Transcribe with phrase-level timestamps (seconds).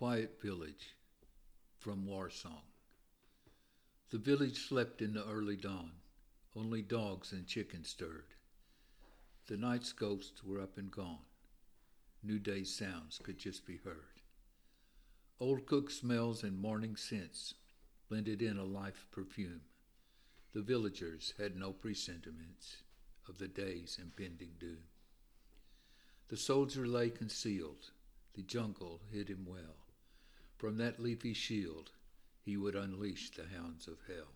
[0.00, 0.96] Quiet Village
[1.78, 2.62] from War Song.
[4.08, 5.90] The village slept in the early dawn.
[6.56, 8.32] Only dogs and chickens stirred.
[9.46, 11.26] The night's ghosts were up and gone.
[12.22, 14.22] New day's sounds could just be heard.
[15.38, 17.52] Old cook smells and morning scents
[18.08, 19.60] blended in a life perfume.
[20.54, 22.78] The villagers had no presentiments
[23.28, 24.84] of the day's impending doom.
[26.28, 27.90] The soldier lay concealed.
[28.32, 29.79] The jungle hid him well.
[30.60, 31.92] From that leafy shield
[32.44, 34.34] he would unleash the hounds of hell.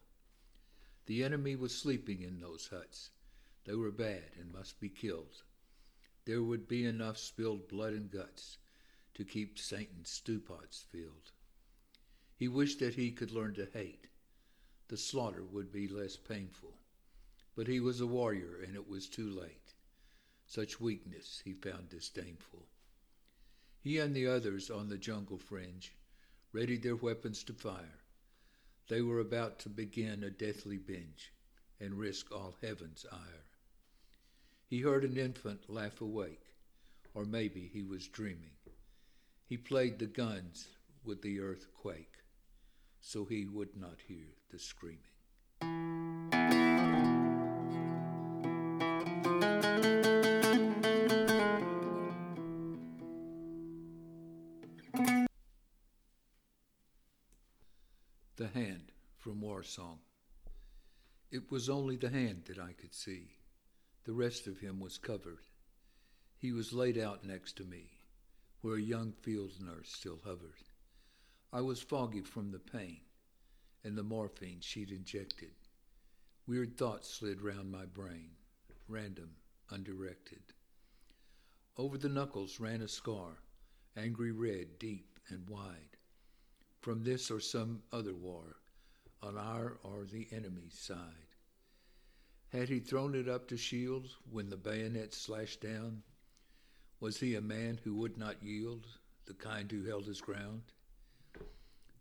[1.05, 3.11] The enemy was sleeping in those huts.
[3.67, 5.43] They were bad and must be killed.
[6.25, 8.57] There would be enough spilled blood and guts
[9.13, 11.33] to keep Satan's stewpots filled.
[12.35, 14.07] He wished that he could learn to hate.
[14.89, 16.79] The slaughter would be less painful.
[17.55, 19.75] But he was a warrior and it was too late.
[20.47, 22.67] Such weakness he found disdainful.
[23.79, 25.93] He and the others on the jungle fringe
[26.55, 27.99] readied their weapons to fire.
[28.89, 31.33] They were about to begin a deathly binge
[31.81, 33.49] and risk all heaven's ire.
[34.69, 36.45] He heard an infant laugh awake,
[37.13, 38.53] or maybe he was dreaming.
[39.47, 40.69] He played the guns
[41.05, 42.19] with the earth quake,
[43.01, 45.14] so he would not hear the screaming.
[59.65, 59.99] Song.
[61.31, 63.37] It was only the hand that I could see.
[64.05, 65.47] The rest of him was covered.
[66.37, 67.91] He was laid out next to me,
[68.61, 70.63] where a young field nurse still hovered.
[71.53, 73.01] I was foggy from the pain
[73.83, 75.53] and the morphine she'd injected.
[76.47, 78.31] Weird thoughts slid round my brain,
[78.89, 79.31] random,
[79.71, 80.43] undirected.
[81.77, 83.39] Over the knuckles ran a scar,
[83.97, 85.97] angry red, deep and wide
[86.85, 88.57] from this or some other war,
[89.25, 90.99] on our or the enemy's side.
[92.53, 96.03] Had he thrown it up to Shields when the bayonet slashed down?
[97.01, 98.87] Was he a man who would not yield,
[99.27, 100.63] the kind who held his ground?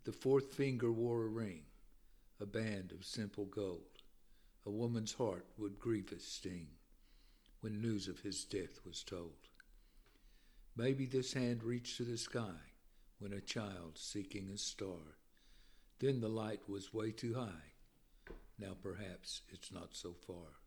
[0.03, 1.61] The fourth finger wore a ring,
[2.39, 4.03] a band of simple gold.
[4.65, 6.67] A woman's heart would grievous sting
[7.61, 9.47] when news of his death was told.
[10.75, 12.59] Maybe this hand reached to the sky
[13.19, 15.17] when a child seeking a star.
[15.99, 17.71] Then the light was way too high.
[18.59, 20.59] Now perhaps it's not so far.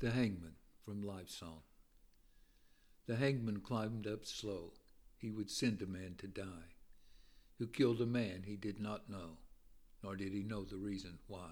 [0.00, 1.62] The Hangman from Life Song.
[3.06, 4.72] The hangman climbed up slow.
[5.16, 6.74] He would send a man to die
[7.58, 9.38] who killed a man he did not know,
[10.04, 11.50] nor did he know the reason why.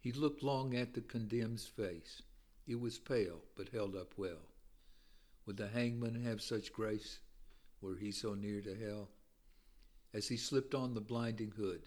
[0.00, 2.20] He looked long at the condemned's face.
[2.66, 4.48] It was pale, but held up well.
[5.46, 7.20] Would the hangman have such grace,
[7.80, 9.08] were he so near to hell?
[10.12, 11.82] As he slipped on the blinding hood,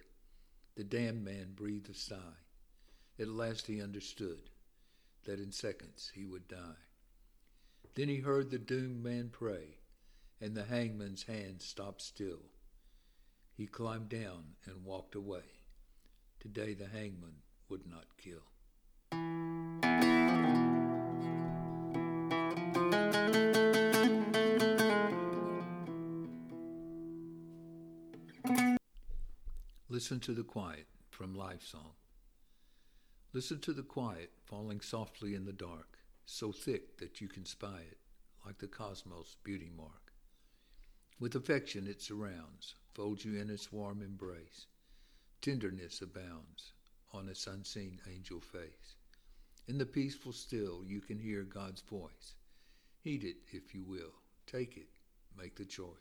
[0.75, 2.39] the damned man breathed a sigh.
[3.19, 4.49] At last he understood
[5.25, 6.79] that in seconds he would die.
[7.95, 9.79] Then he heard the doomed man pray,
[10.39, 12.39] and the hangman's hand stopped still.
[13.57, 15.43] He climbed down and walked away.
[16.41, 17.37] Today the hangman
[17.69, 18.43] would not kill.
[29.87, 31.93] Listen to the quiet from Life Song.
[33.31, 37.79] Listen to the quiet falling softly in the dark, so thick that you can spy
[37.89, 37.99] it,
[38.45, 40.11] like the cosmos' beauty mark.
[41.21, 44.67] With affection it surrounds, folds you in its warm embrace.
[45.41, 46.71] Tenderness abounds
[47.13, 48.95] on its unseen angel face.
[49.67, 52.35] In the peaceful still you can hear God's voice.
[53.03, 54.13] Heed it if you will.
[54.47, 54.87] Take it.
[55.37, 55.99] Make the choice.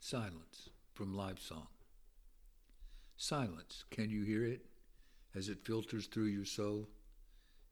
[0.00, 1.66] Silence from Life Song.
[3.22, 4.66] Silence, can you hear it
[5.32, 6.88] as it filters through your soul?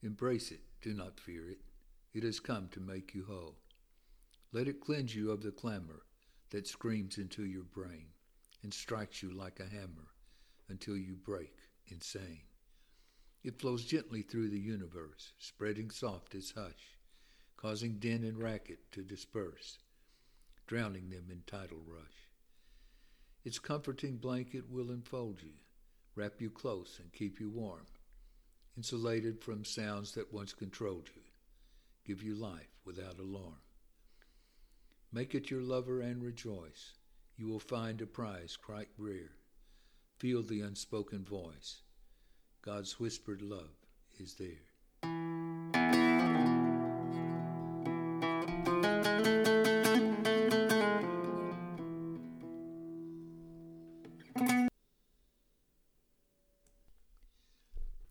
[0.00, 1.58] Embrace it, do not fear it.
[2.14, 3.56] It has come to make you whole.
[4.52, 6.04] Let it cleanse you of the clamor
[6.50, 8.10] that screams into your brain
[8.62, 10.12] and strikes you like a hammer
[10.68, 11.56] until you break
[11.88, 12.42] insane.
[13.42, 16.96] It flows gently through the universe, spreading soft as hush,
[17.56, 19.78] causing din and racket to disperse,
[20.68, 22.29] drowning them in tidal rush.
[23.44, 25.52] Its comforting blanket will enfold you,
[26.14, 27.86] wrap you close and keep you warm,
[28.76, 31.22] insulated from sounds that once controlled you,
[32.04, 33.60] give you life without alarm.
[35.12, 36.92] Make it your lover and rejoice.
[37.36, 39.32] You will find a prize quite rare.
[40.18, 41.82] Feel the unspoken voice.
[42.62, 43.74] God's whispered love
[44.18, 44.69] is there.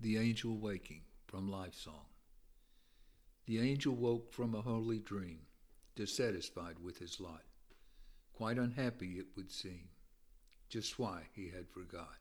[0.01, 2.05] The Angel Waking from Life Song.
[3.47, 5.41] The angel woke from a holy dream,
[5.93, 7.43] dissatisfied with his lot,
[8.31, 9.89] quite unhappy it would seem,
[10.69, 12.15] just why he had forgot.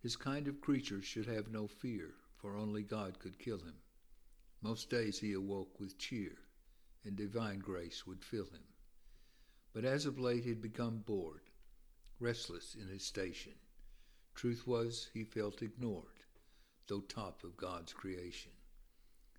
[0.00, 3.76] His kind of creature should have no fear, for only God could kill him.
[4.62, 6.38] Most days he awoke with cheer,
[7.04, 8.64] and divine grace would fill him.
[9.74, 11.50] But as of late he'd become bored,
[12.18, 13.52] restless in his station.
[14.34, 16.23] Truth was, he felt ignored
[16.86, 18.52] though top of God's creation.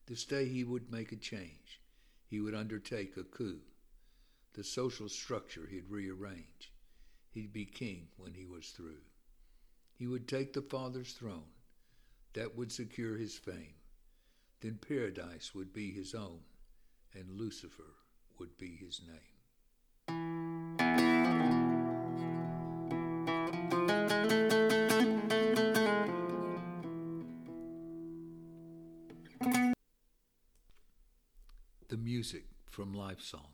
[0.08, 1.82] This day he would make a change.
[2.28, 3.60] He would undertake a coup.
[4.54, 6.72] The social structure he'd rearrange.
[7.32, 9.02] He'd be king when he was through.
[9.94, 11.52] He would take the Father's throne.
[12.34, 13.76] That would secure his fame.
[14.62, 16.40] Then paradise would be his own,
[17.14, 17.96] and Lucifer
[18.40, 19.35] would be his name.
[32.06, 33.50] Music from Life Song.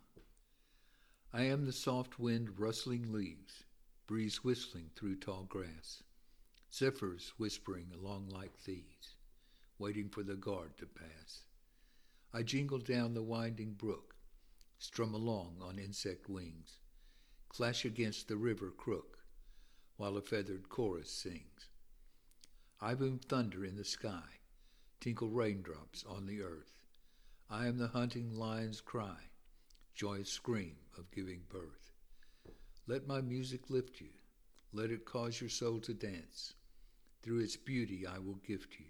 [1.31, 3.63] I am the soft wind rustling leaves,
[4.07, 6.03] breeze whistling through tall grass,
[6.73, 9.15] zephyrs whispering along like thieves,
[9.79, 11.43] waiting for the guard to pass.
[12.33, 14.15] I jingle down the winding brook,
[14.79, 16.81] strum along on insect wings,
[17.47, 19.19] clash against the river crook,
[19.95, 21.69] while a feathered chorus sings.
[22.81, 24.41] I boom thunder in the sky,
[24.99, 26.80] tinkle raindrops on the earth.
[27.53, 29.17] I am the hunting lion's cry,
[29.93, 31.91] joyous scream of giving birth.
[32.87, 34.07] Let my music lift you.
[34.71, 36.53] Let it cause your soul to dance.
[37.21, 38.85] Through its beauty I will gift you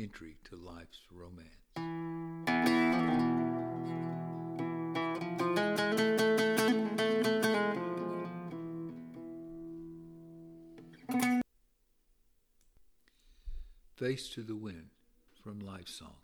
[0.00, 1.48] entry to life's romance.
[13.96, 14.90] Face to the Wind
[15.42, 16.14] from Life Song.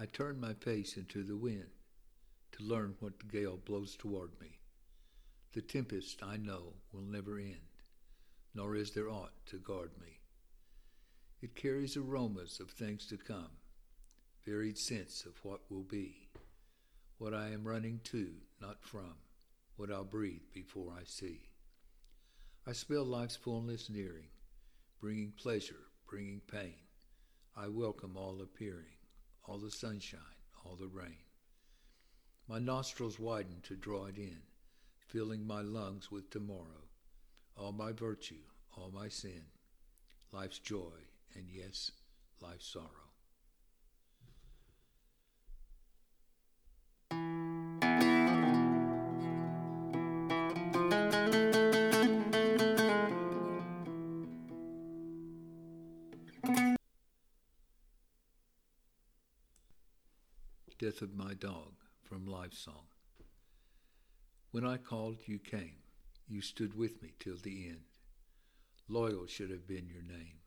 [0.00, 1.70] I turn my face into the wind
[2.52, 4.60] to learn what the gale blows toward me.
[5.54, 7.82] The tempest, I know, will never end,
[8.54, 10.20] nor is there aught to guard me.
[11.42, 13.50] It carries aromas of things to come,
[14.44, 16.28] varied sense of what will be,
[17.16, 19.16] what I am running to, not from,
[19.74, 21.40] what I'll breathe before I see.
[22.68, 24.28] I smell life's fullness nearing,
[25.00, 26.86] bringing pleasure, bringing pain.
[27.56, 28.97] I welcome all appearing
[29.48, 30.20] all the sunshine,
[30.64, 31.24] all the rain.
[32.48, 34.42] My nostrils widen to draw it in,
[35.06, 36.84] filling my lungs with tomorrow,
[37.56, 38.44] all my virtue,
[38.76, 39.42] all my sin,
[40.32, 40.92] life's joy,
[41.34, 41.92] and yes,
[42.42, 43.07] life's sorrow.
[60.88, 62.86] Death of My Dog from Life Song.
[64.52, 65.82] When I called, you came.
[66.26, 67.82] You stood with me till the end.
[68.88, 70.38] Loyal should have been your name.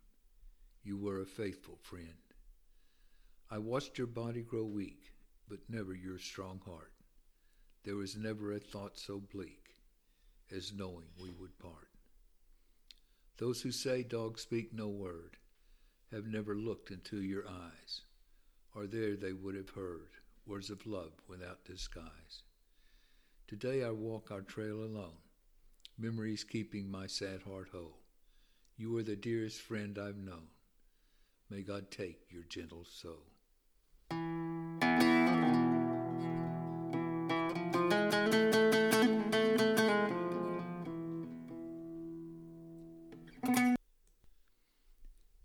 [0.84, 2.34] You were a faithful friend.
[3.52, 5.14] I watched your body grow weak,
[5.48, 6.94] but never your strong heart.
[7.84, 9.76] There was never a thought so bleak
[10.52, 11.92] as knowing we would part.
[13.38, 15.38] Those who say dogs speak no word
[16.12, 18.02] have never looked into your eyes,
[18.74, 20.10] or there they would have heard
[20.46, 22.44] words of love without disguise.
[23.48, 25.18] Today I walk our trail alone,
[25.98, 27.98] memories keeping my sad heart whole.
[28.78, 30.48] You are the dearest friend I've known.
[31.50, 33.26] May God take your gentle soul.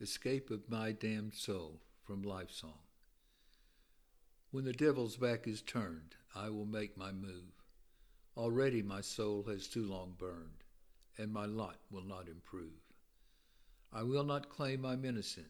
[0.00, 2.85] Escape of My Damned Soul from Life Song.
[4.56, 7.52] When the devil's back is turned, I will make my move.
[8.38, 10.64] Already my soul has too long burned,
[11.18, 12.80] and my lot will not improve.
[13.92, 15.48] I will not claim I'm innocent.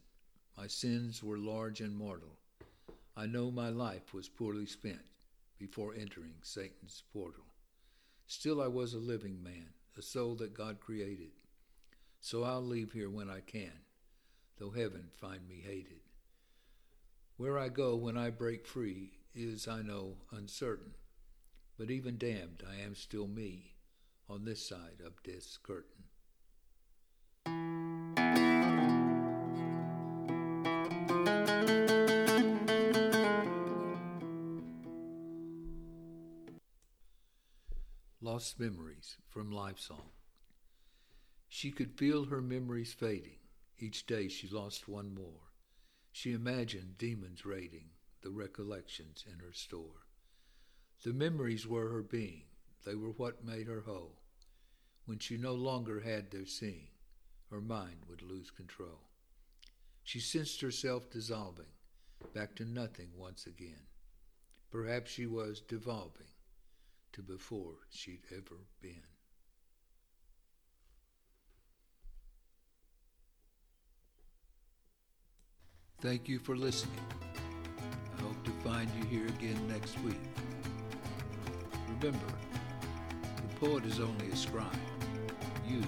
[0.58, 2.36] My sins were large and mortal.
[3.16, 5.06] I know my life was poorly spent
[5.56, 7.44] before entering Satan's portal.
[8.26, 11.30] Still I was a living man, a soul that God created.
[12.20, 13.84] So I'll leave here when I can,
[14.58, 16.00] though heaven find me hated.
[17.38, 20.94] Where I go when I break free is, I know, uncertain,
[21.76, 23.74] but even damned I am still me
[24.26, 26.04] on this side of death's curtain.
[38.22, 40.08] Lost Memories from Life Song.
[41.48, 43.36] She could feel her memories fading.
[43.78, 45.45] Each day she lost one more.
[46.16, 47.90] She imagined demons raiding
[48.22, 50.06] the recollections in her store.
[51.04, 52.44] The memories were her being.
[52.86, 54.22] They were what made her whole.
[55.04, 56.88] When she no longer had their seeing,
[57.50, 59.10] her mind would lose control.
[60.04, 61.74] She sensed herself dissolving,
[62.32, 63.86] back to nothing once again.
[64.70, 66.32] Perhaps she was devolving
[67.12, 69.15] to before she'd ever been.
[76.00, 77.00] Thank you for listening.
[78.18, 80.20] I hope to find you here again next week.
[81.88, 82.26] Remember,
[83.36, 84.76] the poet is only a scribe.
[85.66, 85.82] You